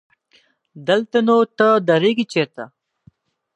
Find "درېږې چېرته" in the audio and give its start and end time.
1.87-2.63